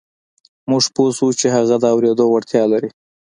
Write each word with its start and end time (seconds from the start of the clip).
موږ 0.69 0.83
پوه 0.95 1.09
شوو 1.17 1.37
چې 1.39 1.47
هغه 1.55 1.75
د 1.79 1.85
اورېدو 1.93 2.25
وړتيا 2.29 2.63
لري. 2.73 2.89